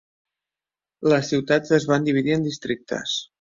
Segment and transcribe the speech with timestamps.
[1.11, 3.15] Les ciutats es van dividir en districtes.